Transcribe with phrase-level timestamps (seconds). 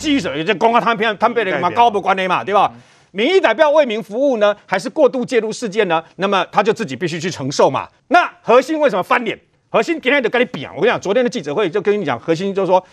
[0.00, 2.72] 记者也就公开他们他们被那个嘛高不关的嘛，对吧？
[3.12, 6.02] 民意代表为民服务呢，还是过度介入事件呢？
[6.16, 7.86] 那么他就自己必须去承受嘛。
[8.08, 9.38] 那核心为什么翻脸？
[9.68, 10.72] 核心今天得跟你比啊！
[10.74, 12.84] 我跟你讲，昨天的记者会就跟你讲，核心就是说，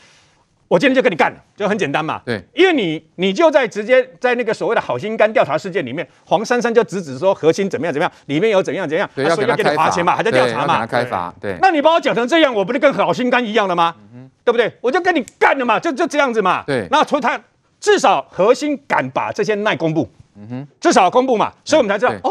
[0.67, 2.21] 我今天就跟你干了，就很简单嘛。
[2.25, 11.33] 对，因为你你就在直接在那个所谓的好心肝调查事件里面，黄珊珊就直指说核心怎么样怎么样，里面有怎样怎样，对，要给你罚钱嘛，还在调查嘛，开罚。
[11.39, 13.95] 对，那你把我讲成这样，我不是跟好心肝一样了吗？
[14.13, 14.71] 嗯，对不对？
[14.81, 16.63] 我就跟你干了嘛，就就这样子嘛。
[16.67, 17.39] 对，那所以他
[17.79, 20.09] 至少核心敢把这些耐公布。
[20.39, 22.29] 嗯哼，至少公布嘛，所以我们才知道哦，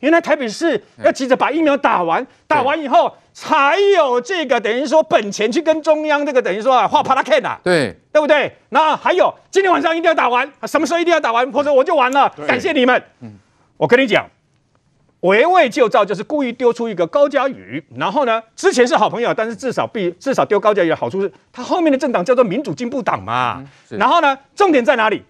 [0.00, 8.52] 原来台北市要急着把疫苗打完，打完以后才有这个等于说本钱去跟中央这个等于说啊画帕拉 K 啊，对对不对？
[8.70, 13.02] 那还有今天晚上一定要打完，什么时候一定要打完，或者我就完了，感谢你们。
[13.20, 13.32] 嗯，
[13.76, 14.24] 我跟你讲，
[15.20, 25.22] 围魏救赵就是故意丢出一个高嘉瑜，然后呢，之前是好朋友，但是至少必至少丢高嘉瑜的好处是他后面的政党叫做民主进步党嘛，然后呢，重点在哪里？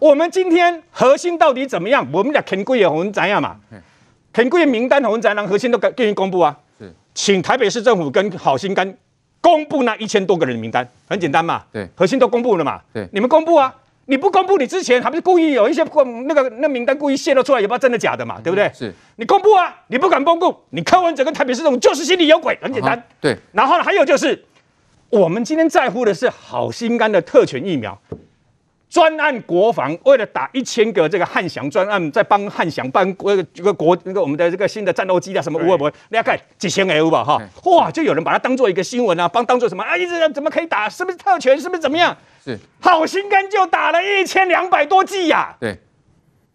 [0.00, 2.06] 我们今天核心到底怎么样？
[2.10, 3.56] 我们俩肯贵也红怎样嘛？
[4.32, 6.56] 肯贵名单红咱让核心都给给你公布啊！
[6.78, 8.96] 是，请台北市政府跟好心肝
[9.40, 11.64] 公布那一千多个人的名单，很简单嘛。
[11.72, 12.80] 对，核心都公布了嘛。
[12.92, 13.74] 对，你们公布啊！
[14.06, 15.84] 你不公布，你之前还不是故意有一些
[16.26, 18.40] 那个那名单故意泄露出来，也不知道真的假的嘛？
[18.42, 18.68] 对不对？
[18.74, 19.72] 是，你公布啊！
[19.86, 23.00] 你不敢公布，你柯文哲跟台北市政府就是心里有鬼，很简单。
[23.20, 24.44] 对，然后呢，还有就是，
[25.10, 27.96] 我们今天在乎的是好心肝的特权疫苗。
[28.90, 35.90] 专案国防为了打一千个这个汉翔专案，在帮汉翔办那个这个国那个我们的这个新的战斗机啊什么会不会？
[36.10, 39.96] 大家看几千 L 吧哈，哇，就有人把它当做一个新闻啊，帮当做什么啊？
[39.96, 40.88] 一直怎么可以打？
[40.88, 41.56] 是不是特权？
[41.56, 42.16] 是不是怎么样？
[42.44, 45.54] 是好心肝就打了一千两百多剂呀。
[45.60, 45.78] 对，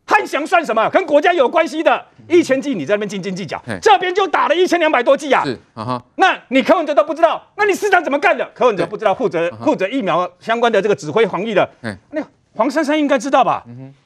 [0.06, 0.90] 汉翔算什么？
[0.90, 2.06] 跟国家有关系的。
[2.28, 5.44] 一千剂你在那边斤斤计较，这边就打了一千两百多剂啊！
[5.46, 8.44] 是啊哈，那你柯文哲都不知道，那你市长怎么干的？
[8.56, 11.70] 柯文哲不知道负责负责疫苗相关的这个指挥防疫的，
[12.10, 12.24] 那
[12.56, 13.64] 黄珊珊应该知道吧？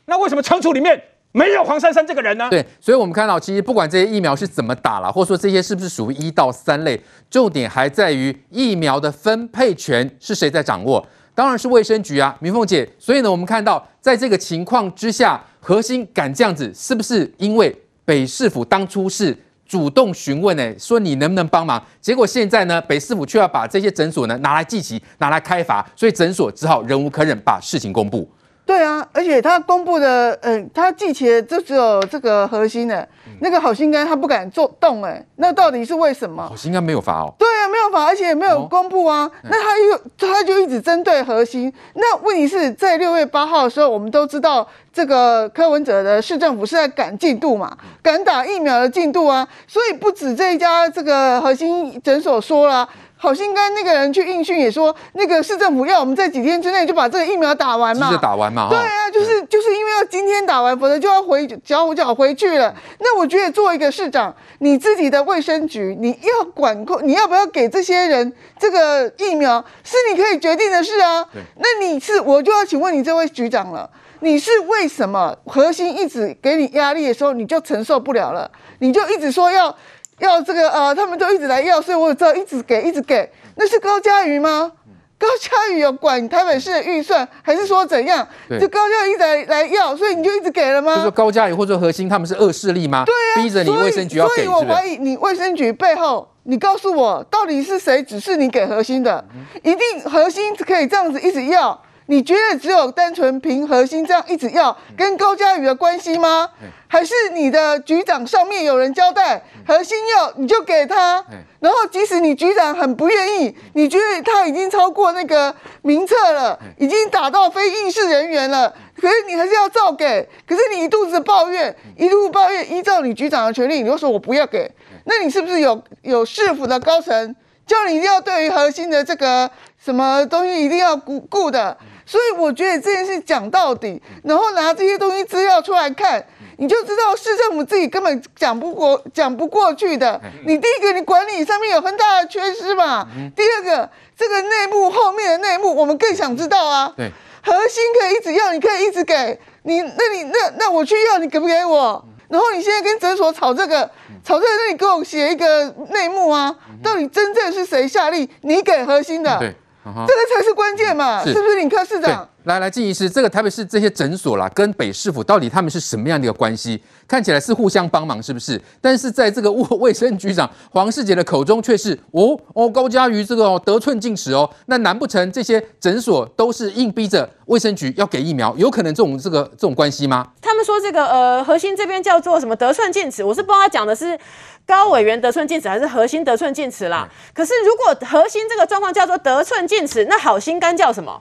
[0.08, 2.50] 那为什么仓储里面没有黄珊珊这个人呢？
[2.50, 11.08] 对，所以我们看到，其实不管这些疫苗是怎么打了，或者说这些是不是属于一到三类，重点还在于疫苗的分配权是谁在掌握？
[11.34, 12.86] 当然是卫生局啊，明凤姐。
[13.00, 17.76] 所以呢，我们看到在这个情况之下，核心敢这样子，是不是因为？
[18.04, 19.38] 北市府当初是
[19.68, 28.28] 主动询问呢，说你能不能帮忙，结果现在呢，北市府却要把这些诊所呢拿来祭旗，拿来开罚，所以诊所只好忍无可忍，把事情公布。
[28.70, 36.48] 对啊，而且他公布的，嗯、呃，他祭旗的就只有这个核心的，嗯、那个好心肝他不敢做动，哎，那到底是为什么？
[36.48, 37.34] 好心肝没有罚哦。
[37.40, 39.24] 对啊，没有罚，而且也没有公布啊。
[39.24, 41.74] 哦、那他又他就一直针对核心。
[41.96, 49.48] 那问题是在六月八号的时候，我们都知道这个柯文哲的市政府是在赶进度嘛，赶打疫苗的进度啊。
[49.68, 52.88] 所以不止这一家这个核心诊所说了。
[53.22, 58.70] 好心跟那个人去应讯也说，那个市政府要我们在几天之内就把这个疫苗打完嘛，打完嘛。
[58.70, 62.74] 对啊，就是就是因为要今天打完，否则就要回脚脚回去了。
[63.00, 71.28] 那我觉得作为一个市长，你自己的卫生局，你要管控，你要不要给这些人这个疫苗，是你可以决定的事啊。
[71.58, 73.90] 那你是我就要请问你这位局长了，
[74.22, 79.76] 你是为什么核心一直给你压力的时候，你就承受不了了，你就一直说要。
[80.20, 83.30] 要这个呃，他们都一直来要，所以我知道一直给，一直给。
[83.56, 84.72] 那是高嘉瑜吗？
[85.18, 88.26] 高嘉瑜有管台北市的预算，还是说怎样？
[88.48, 90.96] 对就高嘉瑜一直来来要，所以你就一直给了吗？
[90.96, 93.04] 就说高嘉瑜或者核心他们是恶势力吗？
[93.06, 99.26] 对啊，逼着你卫生局要给，所以我怀疑你卫生局背后，你告诉我到底是谁指示你给核心的？
[99.62, 101.82] 一定核心可以这样子一直要？
[102.10, 106.50] 你觉得只有单纯凭核心这样一直要跟高嘉宇的关系吗？
[106.88, 111.24] 还是你的局长上面有人交代核心要你就给他，
[111.60, 120.28] 然后即使你局长很不愿意，你觉得他已经超过那个名册了，已经打到非议事人员了，可是你还是要照给。
[120.48, 124.72] 可是你一肚子抱怨，一路抱怨，依照你局长的权利，你就说我不要给，
[125.06, 127.36] 那你是不是有有市府的高层
[127.68, 129.52] 叫你一定要对于核心的这个
[129.84, 131.78] 什么东西一定要顾顾的？
[132.06, 136.26] 所以我觉得这件事讲到底，然后拿这些东西资料出来看，
[136.58, 140.20] 你就知道市政府自己根本讲不过、讲不过去的。
[140.46, 143.06] 你第一个，你管理上面有很大的缺失嘛；
[143.36, 146.92] 第二个，这个内幕后面的内幕，我们更想知道啊。
[146.98, 147.12] 对，
[147.44, 152.04] 核心可以一直要，你可以一直给你，那你那那我去要，你给不给我？
[152.28, 153.90] 然后你现在跟诊所吵这个，
[154.24, 156.56] 吵这个，那你给我写一个内幕啊？
[156.84, 159.54] 到底真正是谁下令你给核心的？
[159.84, 161.62] 这个才是关键嘛，是，不是？
[161.64, 166.82] 你看市长，来来，静医师，这个台北市这些诊所啦，跟北市府到底他们是什么样的一个关系？
[167.08, 168.60] 看起来是互相帮忙，是不是？
[168.80, 178.56] 但是在这个卫卫生局长黄世杰的口中却是，哦哦，高嘉瑜这个、哦、得寸进尺哦，那难不成这些诊所都是硬逼着卫生局要给疫苗？
[178.58, 180.26] 有可能这种这个这种关系吗？
[180.42, 183.24] 他们说这个呃，核心这边叫做什么得寸进尺？
[183.24, 184.18] 我是不知道他讲的是。
[184.66, 187.10] 高委员得寸进尺还是核心得寸进尺啦？
[187.34, 191.20] 可是如果核心这个状况叫做得寸进尺，那好心肝叫什么？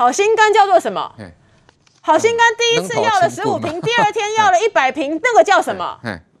[0.00, 1.12] 好心肝叫做什么？
[2.00, 5.98] 好心肝第一次要了十五瓶，第二天要了一百瓶，那个叫什么？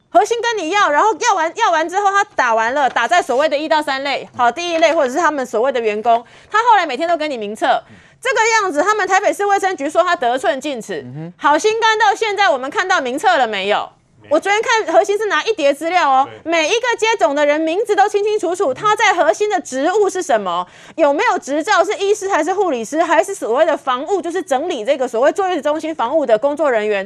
[0.08, 7.82] 核心跟你要，然后要完要完之后，他打完了，打在所谓的一到三类，好，第一类或者是他们所谓的员工，他后来每天都跟你名册，
[8.18, 11.04] 这个样子，他们台北市卫生局说他得寸进尺，
[11.36, 13.92] 好心肝到现在我们看到名册了没有？
[14.30, 27.04] 我昨天看核心是拿一叠资料哦，每一个接种的人名字都清清楚楚，他在核心的职务是什么，有没有执照，是医师还是护理师，还是所谓的防务，就是整理这个所谓坐月子中心防务的工作人员，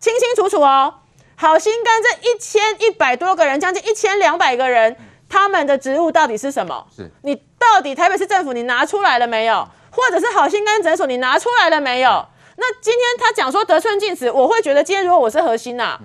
[0.00, 0.92] 清清楚楚哦。
[1.36, 4.96] 好心肝这一千一百多个人，将近一千两百个人，
[5.28, 6.86] 他们的职务到底是什么？
[6.96, 9.68] 是你到底台北市政府你拿出来了没有？
[9.90, 12.26] 或者是好心肝诊所你拿出来了没有？
[12.56, 16.00] 那今天他讲说得寸进尺，我会觉得今天如果我是核心呐、啊。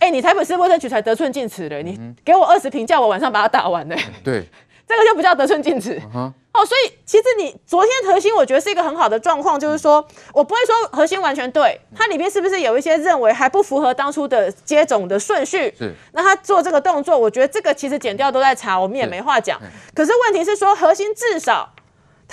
[0.00, 3.94] 哎、欸，你台北市卫生局才得寸进尺的，你给我二十瓶，叫我晚上把它打完的。
[4.24, 4.42] 对，
[4.88, 6.00] 这个就不叫得寸进尺。
[6.00, 6.32] Uh-huh.
[6.52, 15.72] 哦，所以其实你昨天核心，我觉得是一个很好的状况，就是说我不会说核心完全对，它里面是不是有一些认为还不符合当初的接种的顺序？
[15.78, 15.94] 是。
[16.12, 19.60] 那他做这个动作，我觉得这个其实减掉都在查，我们也没话讲。
[19.94, 21.74] 可是问题是说，核心至少。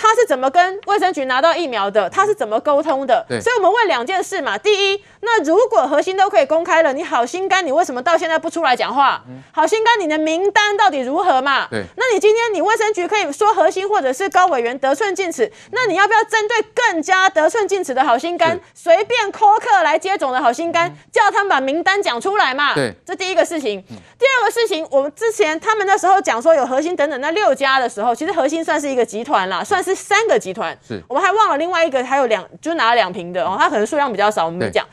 [0.00, 2.08] 他是怎么跟卫生局拿到疫苗的？
[2.08, 3.26] 他是怎么沟通的？
[3.28, 4.56] 所以我们问两件事嘛。
[4.56, 9.24] 第一，那如果核心都可以公开了，你好心肝，你为什么到现在不出来讲话？
[9.28, 11.66] 嗯、好心肝，你的名单到底如何嘛？
[11.68, 11.82] 对。
[11.96, 22.74] 那你今天你卫生局可以说核心或者是高委员得寸进尺，那你要不要针对更加得寸进尺的好心肝，随便扣客来接种的好心肝，叫他们把名单讲出来嘛？
[22.76, 22.94] 对。
[23.04, 23.82] 这第一个事情。
[23.90, 29.88] 嗯、第二个事情，我们之前他们那时候讲说有核心等等那六家的时候，其实核心算是一个集团啦，算是。
[29.88, 34.86] 是三个集团，是我们还忘了另外一个，还有两，就拿了两瓶的哦，它可能数量比较少，我们没讲。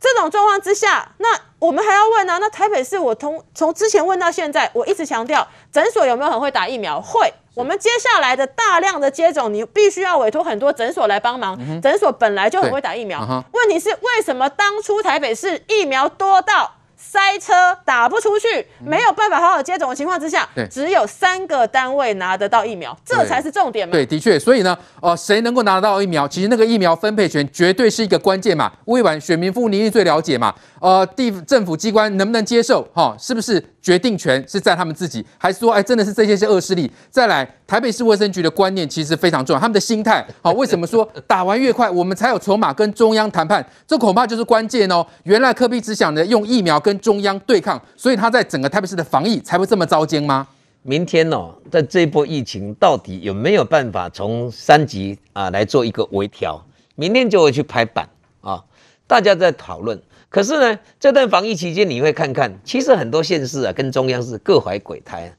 [0.00, 1.28] 这种状况之下，那
[1.58, 7.00] 我们还要问啊，那台北市我从从之前问到现在，我一直强调，诊所有没有很会打疫苗？
[7.00, 7.32] 会。
[7.54, 11.58] 我们接下来的大量的接种，你必须要委托很多诊所来帮忙。
[11.82, 16.74] 诊所本来就很会打疫苗，问题是为什么当初台北市疫苗多到？
[17.00, 17.52] 塞车
[17.84, 23.92] 打不出去，没有办法好好接种的情况之下，只有三个单位拿得到疫苗，这才是重点嘛。
[23.92, 28.72] 对，的确，所以呢，呃，谁能够拿得到疫苗，其实那个疫苗分配权绝对是一个关键嘛。
[28.86, 30.52] 委婉选民服务，你最了解嘛。
[30.80, 32.82] 呃，地政府机关能不能接受？
[32.92, 36.90] 哈、哦，是不是决定权是在他们自己，还是说，哎，真的是这些是恶势力？
[37.10, 43.64] 再来，台北市卫生局的观念其实非常重要，他们的心态， 好、哦，为什么说打完越快，我们才有筹码跟中央谈判？
[43.86, 45.06] 这恐怕就是关键哦。
[45.24, 50.48] 原来科比只想着用疫苗跟中央对抗，所以他在整个台北市的防疫才会这么糟糕吗？
[50.82, 56.64] 明天哦，在这一波疫情到底有没有办法从三级啊来做一个微调？
[56.94, 58.08] 明天就会去拍板
[58.40, 58.64] 啊，
[59.06, 60.00] 大家在讨论。
[60.30, 65.30] 可是呢，这段防疫期间，你会看看，其实很多县市啊，跟中央是各怀鬼胎。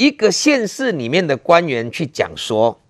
[0.00, 2.80] 一个县市里面的官员去讲说，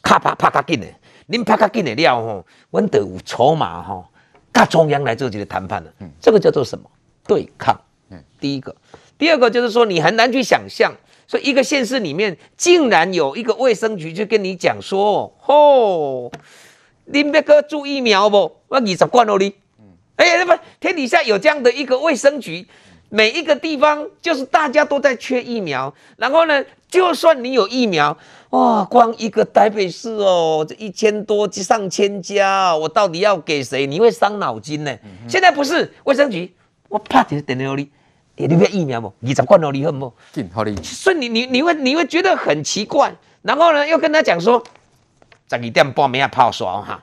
[0.00, 0.86] 咔啪啪卡紧的，
[1.26, 4.06] 您啪卡紧的料吼，我们得有筹码吼，
[4.52, 5.92] 跟中央来做这个谈判的。
[6.20, 6.88] 这个叫做什么？
[7.26, 7.76] 对抗。
[8.10, 8.76] 嗯第一个，
[9.18, 10.94] 第二个就是说，你很难去想象，
[11.26, 16.30] 说一个县市里面竟然有一个卫生局就跟你讲说，吼，
[17.06, 18.60] 您别个注疫苗不？
[18.68, 19.54] 我二十罐哦你。
[20.14, 22.68] 哎，那么天底下有这样的一个卫生局，
[23.10, 28.16] 每一个地方就是大家都在缺疫苗，然后呢，就算你有疫苗，
[28.50, 33.86] 哇，光一个台北市哦，这一千多上千家，我到底要给谁？
[33.86, 34.92] 你会伤脑筋呢。
[35.04, 36.54] 嗯、现在不是卫生局，
[36.88, 37.64] 我怕就是等你，
[38.36, 39.12] 你你别疫苗不？
[39.22, 40.12] 二十罐哦，你恨不？
[40.52, 40.76] 好的。
[40.82, 44.62] 所以你你你会你会觉得很奇怪，然后呢，又跟他讲说，
[45.48, 47.02] 十二点半没有泡耍哈，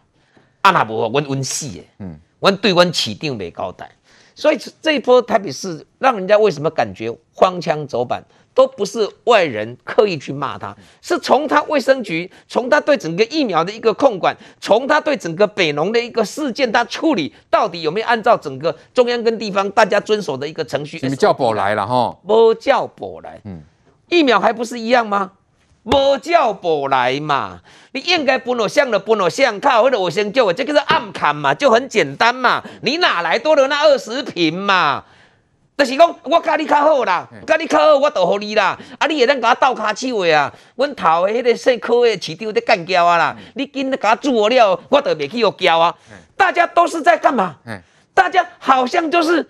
[0.62, 2.20] 啊那不我温温死的，嗯。
[2.40, 3.90] 我对我起定没交代，
[4.36, 8.22] 所以这一波台北市让人家为什么感觉荒腔走板，
[8.54, 21.00] 都不是外人刻意去骂他，是从他卫生局，从他对整个疫苗的一个控管，从他对整个北农的一个事件，他处理到底有没有按照整个中央跟地方大家遵守的一个程序？
[21.01, 22.18] 你们叫保来了哈？
[22.27, 23.62] 不叫保来，嗯，
[24.10, 25.32] 疫苗还不是一样吗？
[25.89, 27.62] 不叫保来嘛。
[27.92, 32.62] 你应该分我向的分我向，靠或者我先救我，这个是暗砍嘛，就很简单嘛。
[32.82, 35.04] 你哪来多的那二十平嘛？
[35.77, 38.77] 就是讲我甲你较好啦，甲你较好，我就互你啦。
[38.98, 40.54] 啊，你会当甲我斗骹手的啊？
[40.75, 45.94] 阮头的迄个细科的市长在干譙啊啦，你紧甲我做了，我就袂去互交啊。
[46.38, 47.58] 大家都是在干嘛？
[48.13, 49.46] 大家好像就是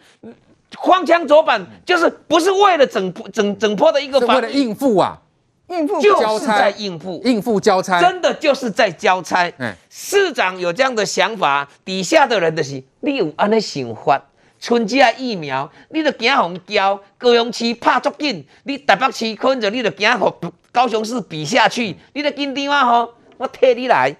[0.77, 5.19] 荒腔走板，就是不是为了整整整破的一个，是为了应付啊，
[5.67, 9.51] 应付交差在应付，应付交差，真的就是在交差。
[9.57, 14.21] 嗯市长有这样的想法，底下的人就是你有安尼想法。
[14.57, 20.33] 春节疫苗，你着惊红交，高雄市拍足紧，你台北市可能你着惊互
[20.71, 24.15] 高雄市比下去，你着紧张啊吼，我替你来，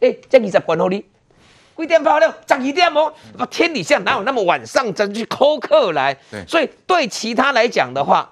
[0.00, 1.02] 诶、欸，这二十关互你，
[1.76, 2.26] 几点跑了？
[2.46, 6.14] 十二点哦，我天底下哪有那么晚上真去扣客来？
[6.30, 8.30] 对，所以对其他来讲的话，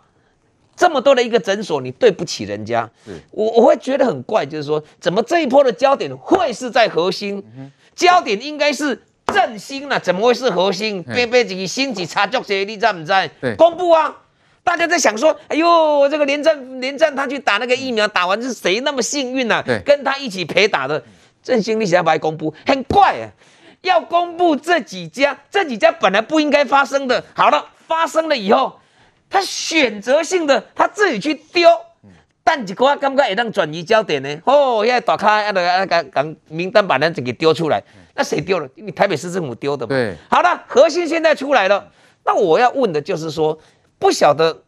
[0.78, 2.88] 这么多的一个诊所，你对不起人家。
[3.32, 7.42] 我我会觉得很怪，就是说，怎么这一波的焦点会是在核心？
[7.56, 9.02] 嗯、焦点应该是。
[9.30, 11.02] 振兴了，怎么会是核心？
[11.02, 13.30] 边边几个星级差足些，你知不知？
[13.42, 14.16] 对，公布啊！
[14.64, 21.04] 大家在想说，哎呦，这个连战连战他去打那个疫苗，打完是谁那么幸运呢、跟他一起陪打的
[21.42, 22.54] 振兴，你想要不要公布？
[22.66, 23.28] 很怪啊！
[23.82, 28.80] 要公布这几家，这几家本来不应该发生的，好了，发生了以后，
[29.30, 31.68] 他选择性的他自己去丢，
[32.42, 34.40] 但结果刚刚也让转移焦点呢？
[34.44, 37.82] 哦，现在打开那个那个刚名单把那这个丢出来。
[38.14, 38.68] 那谁丢了？
[38.75, 39.90] 因为台北市政府丢的嘛。
[39.90, 41.88] 对，好了，核心现在出来了。
[42.25, 43.56] 那我要问的就是说，
[43.99, 44.62] 不晓得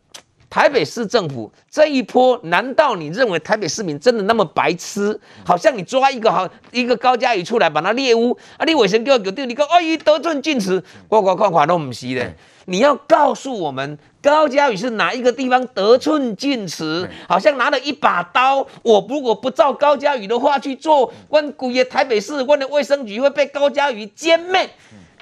[0.50, 5.18] 台北市政府这一波，难道你认为台北市民真的那么白痴？
[5.46, 8.64] 好像你抓一个好一个高嘉宇出来把他猎污啊？
[8.66, 12.34] 你卫生局局长你讲哎，得寸进尺，我我看看都唔是的。
[12.66, 17.08] 你要告诉我们，高嘉宇是哪一个地方得寸进尺？
[17.28, 18.66] 好像拿了一把刀。
[18.82, 24.68] 我如果不照高嘉宇的话去做，问古爷台北市问的卫生局会被高嘉宇歼灭。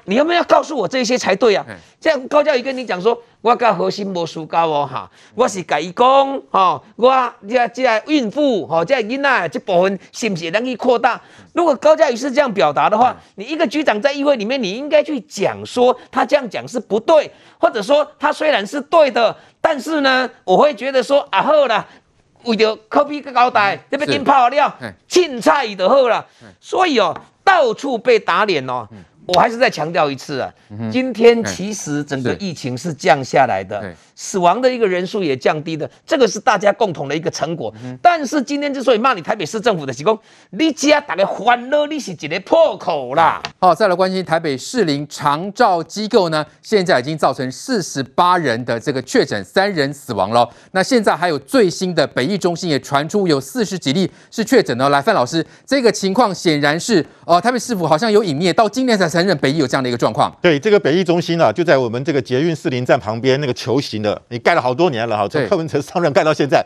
[0.09, 1.63] 你要不要告诉我这些才对啊？
[2.01, 11.21] 这样高嘉瑜跟你讲说，我跟核心没输高哦哈，我是甲伊讲哈，我这这孕妇哈，这囡仔这部分是不是能够扩大？
[11.53, 21.85] 如果高嘉瑜是这样表达的话，你一个局长在议会里面，你应该去讲说他这样讲是不对，或者说他虽然是对的，但是呢，我会觉得说啊好啦，
[22.45, 24.75] 为了科比个交代，这边给泡了，
[25.07, 26.25] 凊彩就好了。
[26.59, 28.87] 所以哦，到处被打脸哦。
[29.33, 30.51] 我还是再强调一次啊，
[30.91, 33.83] 今天其实整个疫情是降下来的，
[34.15, 37.71] 死亡的一个人数也降低的，这个是大家共同的一个成果。
[38.01, 40.19] 但是今天之所以骂你台北市政府的，是说
[40.49, 43.39] 你家大概欢乐，你是一个破口啦。
[43.59, 50.49] 好，再来关心台北市林长照机构呢，现在已经造成四十八人的这个确诊，三人死亡了。
[50.71, 54.89] 那现在还有最新的北医中心也传出有四十几例是确诊的。
[54.89, 59.18] 来，范老师，这个情况显然是呃台北市府好像有隐匿，到今天才才。
[59.19, 66.65] 承认北医有这样的一个状况，对，这个北医中心啊，就在我们这个捷运四零站旁边那个球形的，你盖了好多年了哈，从柯文哲上任盖到现在，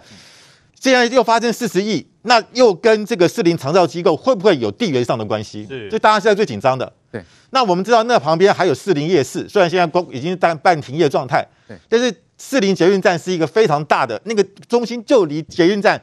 [0.80, 5.66] 现在又发生四十亿，那又跟这个四零长照机构会不会有地缘上的关系？
[5.68, 6.92] 是，这大家现在最紧张的。
[7.12, 16.02] 对，那我们知道那旁边还有四零夜市，虽然现在公已经半半停业状态，对，但是四零捷运站是一个非常大的那个中心，就离捷运站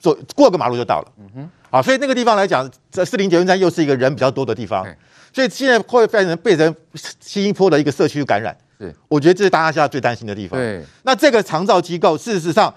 [0.00, 1.12] 走过个马路就到了。
[1.18, 4.86] 嗯哼，好，所以那个地方来讲，这四零捷运站又是一个人比较多的地方。
[5.32, 6.74] 所以现在会变成变成
[7.20, 10.60] 新一波的一个社区感染，是，我觉得这是大家现在最担心的地方。
[10.60, 12.72] 对，那这个长照机构，事实上，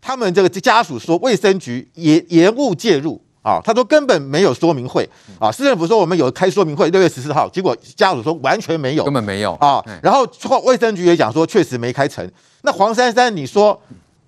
[0.00, 9.54] 他们这个家属说，卫生局也延误介入啊，他说根本没有说明会啊，市政府说我们有开说明会，六月十四号，结果家属说完全没有，根本没有。
[9.54, 10.26] 啊，然后
[10.64, 12.28] 卫生局也讲说确实没开成，
[12.62, 13.80] 那黄珊珊你说？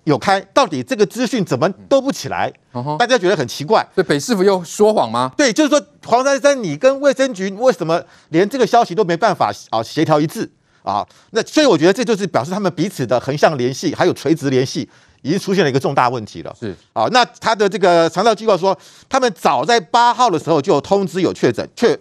[0.05, 2.51] 有开，到底这个资讯怎么都不起来？
[2.99, 3.85] 大家觉得很奇怪。
[3.95, 5.31] 对，北市府又说谎吗？
[5.37, 10.49] 对，就是说黄珊珊，你跟卫生局为什么连这个消息都没办法啊协调一致
[10.83, 11.07] 啊？
[11.31, 14.89] 那所以我觉得这就是表示他们彼此的横向联系还有垂直联系
[15.21, 16.53] 已经出现了一个重大问题了。
[16.59, 21.97] 是啊，那他的这个长照机构说，他们早在八号的时候就有通知有确诊，却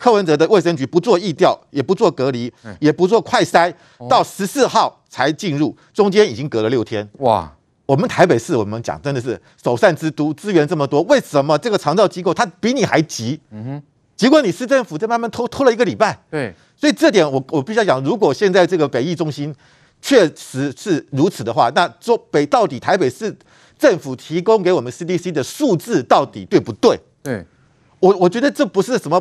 [0.00, 3.72] 柯文哲的卫生局不做疫调，也不做隔离，也不做快筛，
[4.08, 4.96] 到十四号。
[5.10, 7.06] 才进入，中间已经隔了六天。
[7.14, 7.52] 哇，
[7.84, 13.40] 我们台北市，我们讲真的是首善之都，资源这么多，为什么这个长照机构它比你还急？
[13.50, 13.82] 嗯哼，
[14.14, 16.16] 结果你市政府在慢慢拖拖了一个礼拜。
[16.30, 19.52] 对，所以这点我我必须要讲，如果现在这个北医中心
[20.00, 23.36] 确实是如此的话，那做北到底台北市
[23.76, 26.96] 政府提供给我们 CDC 的数字到底对不对？
[27.20, 27.44] 对，
[27.98, 29.20] 我我觉得这不是什么。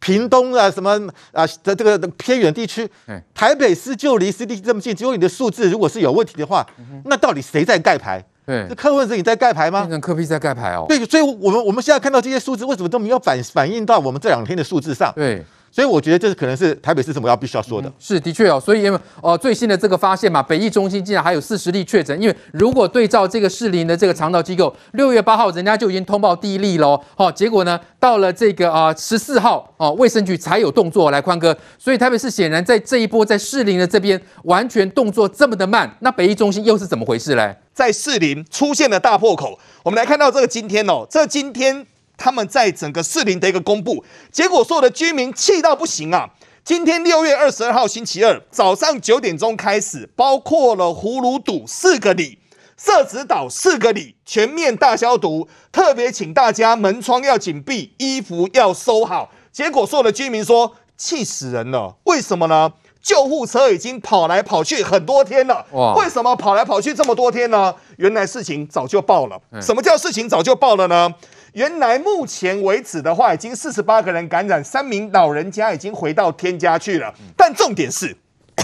[0.00, 0.98] 屏东啊，什么
[1.32, 2.88] 啊的这个偏远地区，
[3.34, 6.66] 台北市就离 CDC 这么近，结果你的数字如果是有问题的话，
[7.04, 8.24] 那到底谁在盖牌？
[8.46, 9.80] 对，是柯文哲你在盖牌吗？
[9.80, 10.86] 变成柯 P 在盖牌哦。
[10.88, 15.12] 对，所以我们我们现在看到这些数字，为什么都没有反反映到我们这两天的数字上？
[15.14, 17.88] 对，所以我觉得这是可能是台北市政府要必须要说的。
[17.88, 22.20] 嗯、是的确哦，所以因为呃最新的这个发现嘛，北医中心竟然还有四十例确诊。
[22.20, 27.00] 因为如果对照这个士林的这个肠道机构，六月八号人家就已经通报第一例喽。
[27.14, 31.56] 好、哦，结果呢到了这个啊十四号哦，卫生局才有动作来宽哥。
[31.78, 37.56] 所以台北市显然在这一波在士林的这边完全动作这么的慢，那北医中心又是怎么回事嘞？
[37.72, 41.86] 在士林出现了大破口，我们来看到这个今天哦，这今天。
[42.20, 46.28] 他们在整个士林的一个公布，结果所有的居民气到不行啊！
[46.62, 52.38] 今天六月二十二号星期二早上九点钟开始，包括了葫芦堵四个里、
[52.76, 59.30] 社子岛四个里全面大消毒，特别请大家门窗要紧闭，衣服要收好。
[59.50, 62.74] 结果所有的居民说气死人了，为什么呢？
[63.02, 65.94] 救护车已经跑来跑去很多天了，哇！
[65.94, 67.74] 为什么跑来跑去这么多天呢？
[67.96, 69.40] 原来事情早就爆了。
[69.62, 71.10] 什么叫事情早就爆了呢？
[71.52, 77.12] 原来目前为止的话，已经四十八个人感染，三名老人家已经回到天家去了。
[77.36, 78.16] 但重点是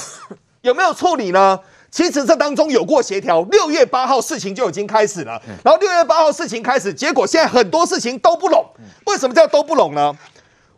[0.62, 1.58] 有没有处理呢？
[1.90, 3.42] 其实这当中有过协调。
[3.50, 8.64] 六月八号事情就已经开始了，然后六月八号事情开始，结果现在很多事情都不拢。
[9.06, 10.16] 为什么叫都不拢呢？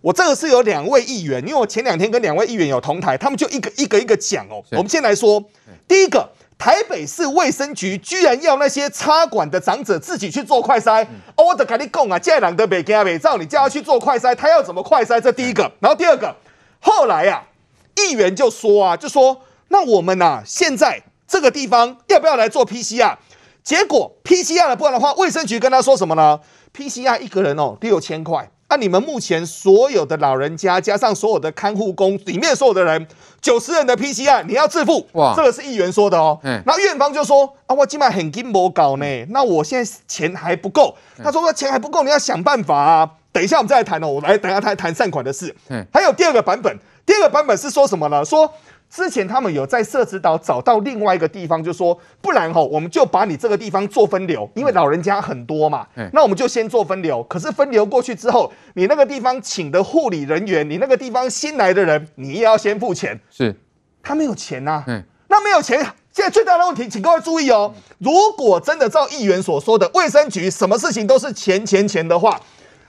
[0.00, 4.62] 我这个是有两位议员，因为我前两天跟两位议员有同台，他们就一个一个一个讲哦。
[4.70, 5.42] 我们先来说
[5.86, 6.30] 第一个。
[6.58, 15.20] 台北市卫生局居然要那些插管的长者自己去做快筛，哦，我得跟你讲啊，这两个北京北照你叫他去做快筛，他要怎么快筛？
[15.20, 16.34] 这第一个，然后第二个，
[16.80, 17.46] 后来呀、啊，
[17.94, 23.16] 议员就说啊，就说那我们呐、啊，现在这个地方要不要来做 PCR？
[23.62, 26.40] 结果 PCR 的不然的话，卫生局跟他说什么呢
[26.76, 28.50] ？PCR 一个人哦六千块。
[28.70, 33.06] 那、啊、你们目前所有的老人家加上所有的看护工里面所有的人，
[33.40, 36.38] 九十人的 PCR 你要自付，哇，这个是议员说的哦。
[36.42, 40.94] 嗯，然后院方就说啊，我今晚很紧没搞呢，那我现在钱还不够。
[41.24, 43.10] 他说那钱还不够，你要想办法啊。
[43.32, 45.54] 等一下我们再来谈哦，我来等一下他谈善款的事。
[45.68, 48.22] 嗯，还有第二个版本，第二个版本是说什么呢？
[48.22, 48.52] 说。
[48.90, 55.86] 之前他们有在社子岛找到另外一个地方，就说不然吼，我们就把你这个地方做分流，因为老人家很多嘛。
[56.12, 57.22] 那我们就先做分流。
[57.24, 63.20] 可是分流过去之后，你那个地方请的护理人员，你那个地方新来的人，你也要先付钱。
[63.30, 63.54] 是，
[64.02, 64.82] 他没有钱呐。
[64.86, 65.78] 嗯，那没有钱，
[66.10, 67.74] 现在最大的问题，请各位注意哦。
[67.98, 72.40] 如果真的照议员所说的，卫生局什么事情都是钱钱钱的话，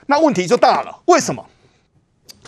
[0.06, 1.02] 那问题就大了。
[1.04, 1.44] 为什么？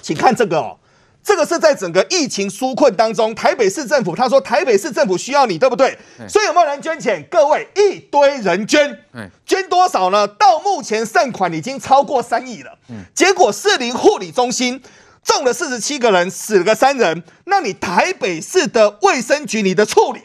[0.00, 0.78] 请看这个哦。
[1.24, 5.96] 这个是在整个疫情纾困当中，台北市政府他说台北市政府需要你，对不对？
[6.28, 7.24] 所以有没有人捐钱？
[7.30, 8.98] 各位一堆人捐，
[9.46, 10.26] 捐多少呢？
[10.26, 12.76] 到目前善款已经超过三亿了。
[13.14, 14.82] 结果士林护理中心
[15.22, 17.22] 中了四十七个人，死了个三人。
[17.44, 20.20] 那你台北市的卫生局你的处理，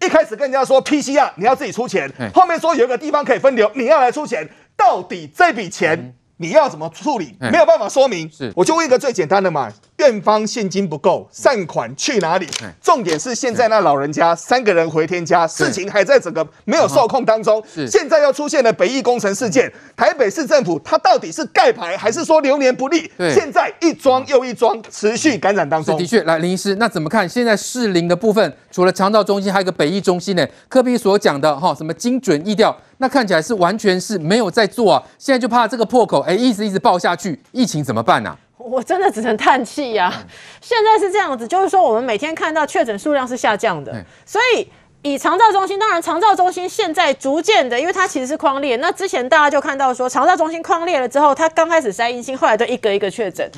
[0.00, 7.34] 一开始跟人家说 PCR 你要自己出钱，后面说有一个地方可以分流，你要来出钱，到底这笔钱你要怎么处理？
[7.40, 8.30] 没有办法说明。
[8.30, 9.72] 是，我就问一个最简单的嘛。
[9.98, 12.46] 院方现金不够，善款去哪里？
[12.82, 17.62] 重点是现在那老人家三个人回天家，事情还在整个没有受控当中。
[17.88, 23.10] 现在又出现了北翼工程事件，台北市政府它到底是盖牌还是说流年不利？
[23.18, 25.96] 现在一桩又一桩，持续感染当中。
[25.96, 27.26] 的确，来林医师，那怎么看？
[27.28, 30.46] 现在适龄的部分，除了长照中心，还有个北翼中心呢？
[30.68, 35.02] 科比所讲的哈，什么精准疫调，那看起来是完全是没有在做啊。
[35.18, 38.38] 现在就怕这个破口，哎，一直一直爆下去，疫情怎么办呢、啊？
[38.66, 40.12] 我真的只能叹气呀！
[40.60, 44.68] 现在是这样子，就是说我们每天看到确诊数量是下降的，所以
[45.02, 53.48] 以长照中心，当然长照中心现在逐渐的，因为它其实是框列，那之前大家就看到说长照中心框列了之后，它刚开始筛阴性，后来都一个一个确诊。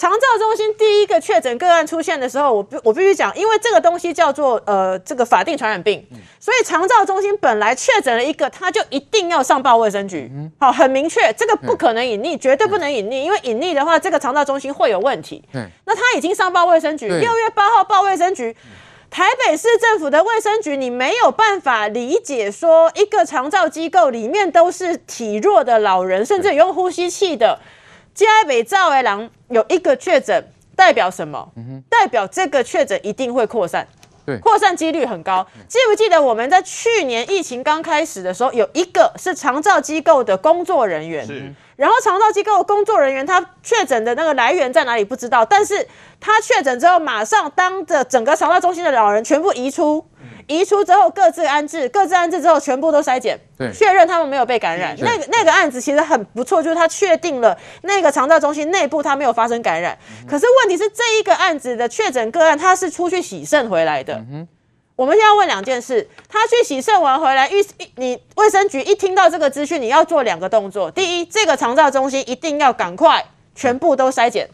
[0.00, 6.02] 长照中心第一个确诊个案出现的时候，我必我必须讲，因为这个东西叫做呃这个法定传染病，
[6.38, 15.44] 所以长照中心本来确诊了一个，他就一定要上报卫生局，好，很明确，这个不可能隐匿，绝对不能隐匿，因为隐匿的话，这个长照中心会有问题。
[15.84, 18.56] 那他已经上报卫生局，六月八号报卫生局，
[19.10, 27.58] 台北市政府的卫生局，你没有办法理解说一个长照机构里面都是体弱的老人，甚至有用呼吸器的。
[28.14, 30.44] 嘉北兆为郎有一个确诊，
[30.76, 31.48] 代表什么？
[31.88, 33.86] 代表这个确诊一定会扩散，
[34.26, 35.46] 对，扩散几率很高。
[35.68, 45.86] 记不记得我们在去年疫情刚开始的时候，有一个是长照机构的工作人员，是，然后长照机构工作人员他确诊的那个来源在哪里不知道，但是
[46.18, 50.04] 他确诊之后，马上当着整个长照中心的老人全部移出。
[50.50, 53.38] 移出之后各自安置，各自安置之后全部都筛检，
[53.72, 54.96] 确认他们没有被感染。
[54.98, 59.96] 那个那个案子其实很不错，就是他确定了那个长照中心内部他没有发生感染。
[60.28, 64.20] 可是问题是这一个案子的确诊个案，他是出去洗肾回来的。
[64.96, 70.90] 我们现在要问两件事：他去洗肾完回来，预你卫生局一听到这个资讯，你要做两个动作。
[70.90, 74.50] 第一，这个长照中心一定要赶快全部都筛检。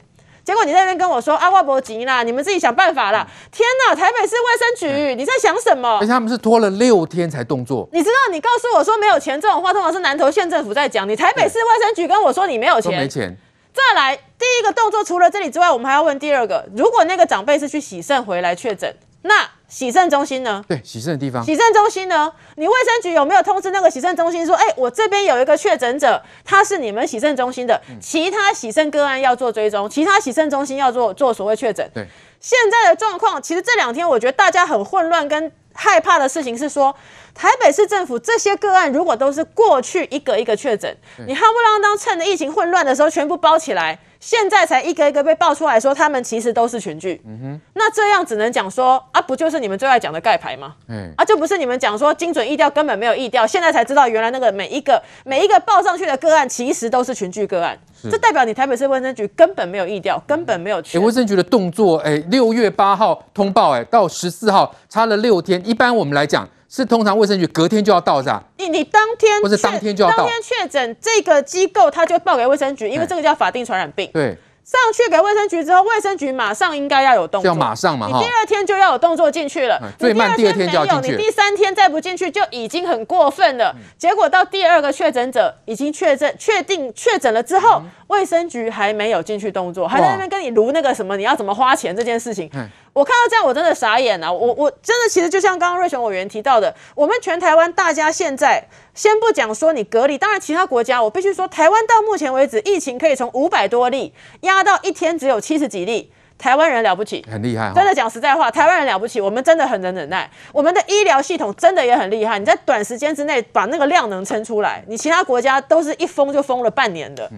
[0.47, 3.27] 结果你在那边跟我说阿外伯急啦，你们自己想办法啦。
[3.51, 5.99] 天哪，台北市卫生局，你在想什么？
[6.01, 7.89] 而且他们是拖了六天才动作。
[7.93, 11.09] 你知道，你告诉我说没有钱这种话，通常是南投县政府在讲。
[11.09, 13.37] 你台北市卫生局跟我说你没有钱，没钱。
[13.75, 19.35] 再来第一个动作，除了这里之外，我们还要问第二个：如果那个长辈是去洗肾回来确诊，那？
[19.69, 20.65] 洗肾中心呢？
[20.69, 21.45] 对，洗肾的地方。
[21.45, 22.33] 洗肾中心呢？
[22.55, 31.89] 你卫生局有没有通知那个洗肾中心说，哎、欸，我这边有一个确诊者，他是你们洗肾中心的，其他洗肾个案要做追踪，其他洗肾中心要做做所谓确诊。
[31.93, 32.07] 对，
[32.41, 36.95] 现在的状况，其实这两天我觉得大家很混乱跟害怕的事情是说，
[37.35, 43.99] 台北市政府这些个案如果都是过去一个一个确诊，你夯不啷当趁着疫情混乱的时候全部包起来。
[44.19, 47.21] 现在才一个一个被爆出来说，他们其实都是群聚。
[47.27, 50.75] 嗯哼，那这样只能讲说啊，不就是你们最爱讲的盖牌吗？
[50.89, 57.79] 嗯，啊，就不是你们讲说精准疫调根本没有疫调，现在才知道原来那个每一个每一个报上去的个案其实都是群聚个案。
[58.11, 60.99] 这代表你台北市卫生局根本没有意调，根本没有去。
[60.99, 65.61] 卫生局的动作，哎，六月八号通报，哎，到十四号差了六天。
[65.67, 66.49] 一般我们来讲。
[66.69, 68.43] 是通常卫生局隔天就要到是吧？
[68.59, 74.11] 你你当天或者当天就要到，当天确诊这个机构他就报给卫生局，因为这个叫法定传染病。
[74.13, 74.37] 对。
[74.67, 79.81] 上去给卫生局之后，卫生局马上应该要有动作，要马上嘛，你第二天就要有动作进去了。
[79.97, 81.01] 最慢第二天没有。
[81.01, 83.73] 你第三天再不进去就已经很过分了。
[83.97, 92.51] 结果到第二个确诊者已经确诊、确定确诊了之后，卫生局还没有进去动作，还在那边跟你卢那个什么，你要怎么花钱这件事情。
[92.97, 94.33] 我看到这样我真的傻眼了。
[94.33, 98.65] 我我真的其实就像刚刚瑞雄委员提到的，我们全台湾大家现在。
[98.95, 107.71] 先不讲说你隔离，当然其他国家，我必须说，台湾到目前为止，疫情可以从五百多例压到一天只有七十几例，台湾人了不起，很厉害。
[107.75, 117.31] 真的讲实在话，台湾人了不起，我们真的很能忍耐，我们的医疗系统真的也很厉害，你在短时间之内把那个量能撑出来，你其他国家都是一封就封了半年的。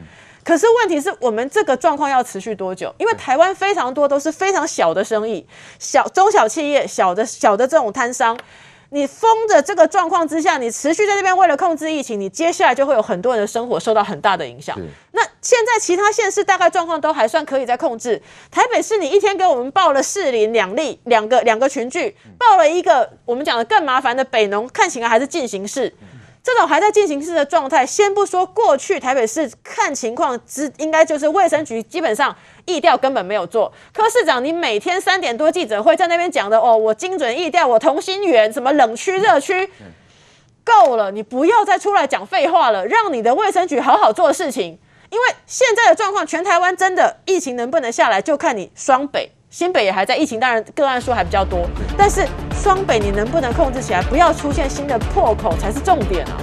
[0.48, 2.90] 可是问题是我们这个状况要持续多久？
[2.96, 5.46] 因为台湾非常多都是非常小的生意，
[5.78, 8.34] 小中小企业，小的小的这种摊商。
[8.88, 14.74] 你封的这个状况之下，你持续在这边为了控制疫情，你接下来就会有很多人的生活受到很大的影响。
[15.12, 25.92] 那现在其他县市大概状况都还算可以在控制，台北市你一天给我们报了士林两例，两个两个群聚，报了一个我们讲的更麻烦的北农，看起来还是进行式。
[26.42, 33.72] 这种还在进行式的状态，先不说过去台北市看情况，之应该就是卫生局基本上疫调根本没有做。
[33.92, 39.70] 柯市长，你每天三点多记者会在那边讲的哦，我精准疫调，我同心圆，什么冷区热区，
[40.64, 44.78] 够了，你不要再出来讲废话了，让你的卫生局好好做事情。
[45.10, 49.32] 因为现在的状况，全台湾真的疫情能不能下来，就看你双北。
[49.50, 56.36] 新北也还在疫情，当然个案数还比较多，但是双北你能不能控制起来，不要出现新的破口才是重点啊。